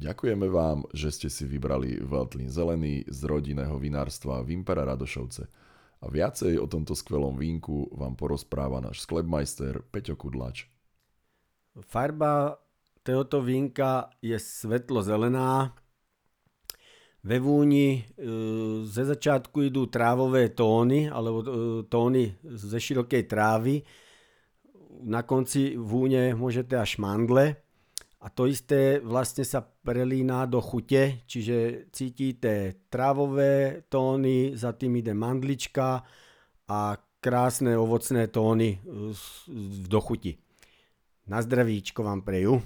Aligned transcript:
Ďakujeme 0.00 0.48
vám, 0.48 0.88
že 0.96 1.12
ste 1.12 1.28
si 1.28 1.44
vybrali 1.44 2.00
Veltlín 2.00 2.48
zelený 2.48 3.04
z 3.04 3.20
rodinného 3.28 3.76
vinárstva 3.76 4.40
Vimpera 4.40 4.88
Radošovce. 4.88 5.44
A 6.00 6.08
viacej 6.08 6.56
o 6.56 6.64
tomto 6.64 6.96
skvelom 6.96 7.36
vínku 7.36 7.92
vám 7.92 8.16
porozpráva 8.16 8.80
náš 8.80 9.04
sklepmajster 9.04 9.84
Peťo 9.92 10.16
Kudlač. 10.16 10.64
Farba 11.84 12.56
tohoto 13.04 13.44
vínka 13.44 14.08
je 14.24 14.40
svetlo 14.40 15.04
zelená. 15.04 15.76
Ve 17.20 17.36
vúni 17.36 18.00
e, 18.00 18.28
ze 18.88 19.04
začátku 19.04 19.68
idú 19.68 19.92
trávové 19.92 20.48
tóny, 20.56 21.12
alebo 21.12 21.44
e, 21.44 21.46
tóny 21.84 22.40
ze 22.40 22.80
širokej 22.80 23.28
trávy. 23.28 23.84
Na 25.04 25.28
konci 25.28 25.76
vúne 25.76 26.32
môžete 26.32 26.72
až 26.72 26.96
mandle 26.96 27.60
a 28.20 28.28
to 28.28 28.44
isté 28.44 29.00
vlastne 29.00 29.48
sa 29.48 29.64
prelína 29.64 30.44
do 30.44 30.60
chute, 30.60 31.24
čiže 31.24 31.88
cítite 31.88 32.84
trávové 32.92 33.82
tóny, 33.88 34.52
za 34.52 34.76
tým 34.76 35.00
ide 35.00 35.16
mandlička 35.16 36.04
a 36.68 36.80
krásne 37.20 37.76
ovocné 37.80 38.28
tóny 38.28 38.76
do 39.88 40.00
chuti. 40.00 40.36
Na 41.32 41.40
zdravíčko 41.40 42.04
vám 42.04 42.20
preju. 42.20 42.60